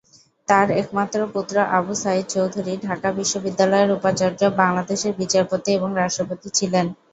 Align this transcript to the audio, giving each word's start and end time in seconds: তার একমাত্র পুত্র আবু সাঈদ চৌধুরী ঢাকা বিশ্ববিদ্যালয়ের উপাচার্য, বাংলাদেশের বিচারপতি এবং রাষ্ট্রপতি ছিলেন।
তার 0.47 0.67
একমাত্র 0.81 1.17
পুত্র 1.33 1.55
আবু 1.71 1.93
সাঈদ 1.95 2.25
চৌধুরী 2.29 2.73
ঢাকা 2.87 3.09
বিশ্ববিদ্যালয়ের 3.19 3.95
উপাচার্য, 3.97 4.41
বাংলাদেশের 4.61 5.13
বিচারপতি 5.21 5.69
এবং 5.73 5.89
রাষ্ট্রপতি 5.95 6.47
ছিলেন। 6.57 6.85